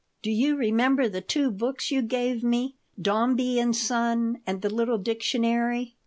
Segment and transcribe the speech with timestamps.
[0.23, 4.97] "Do you remember the two books you gave me Dombey and Son and the little
[4.97, 5.95] dictionary?"